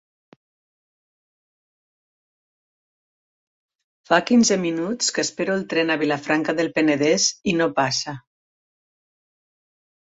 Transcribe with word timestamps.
Fa 4.11 4.21
quinze 4.31 4.59
minuts 4.65 5.13
que 5.15 5.25
espero 5.27 5.61
el 5.61 5.69
tren 5.75 5.95
a 5.97 6.01
Vilafranca 6.07 6.59
del 6.61 6.75
Penedès 6.81 7.31
i 7.55 7.59
no 7.63 7.73
passa. 7.81 8.21